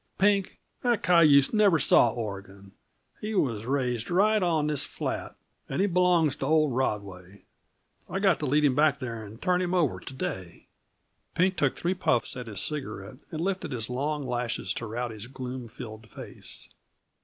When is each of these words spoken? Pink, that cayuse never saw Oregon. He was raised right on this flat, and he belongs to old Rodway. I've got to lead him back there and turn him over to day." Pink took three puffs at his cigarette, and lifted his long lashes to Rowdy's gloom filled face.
Pink, 0.17 0.57
that 0.81 1.03
cayuse 1.03 1.53
never 1.53 1.77
saw 1.77 2.09
Oregon. 2.09 2.71
He 3.19 3.35
was 3.35 3.67
raised 3.67 4.09
right 4.09 4.41
on 4.41 4.65
this 4.65 4.83
flat, 4.83 5.35
and 5.69 5.79
he 5.79 5.85
belongs 5.85 6.35
to 6.37 6.47
old 6.47 6.73
Rodway. 6.73 7.43
I've 8.09 8.23
got 8.23 8.39
to 8.39 8.47
lead 8.47 8.65
him 8.65 8.73
back 8.73 8.97
there 8.97 9.23
and 9.23 9.39
turn 9.39 9.61
him 9.61 9.75
over 9.75 9.99
to 9.99 10.13
day." 10.15 10.65
Pink 11.35 11.55
took 11.55 11.75
three 11.75 11.93
puffs 11.93 12.35
at 12.35 12.47
his 12.47 12.61
cigarette, 12.61 13.17
and 13.29 13.41
lifted 13.41 13.73
his 13.73 13.91
long 13.91 14.25
lashes 14.25 14.73
to 14.73 14.87
Rowdy's 14.87 15.27
gloom 15.27 15.67
filled 15.67 16.09
face. 16.09 16.67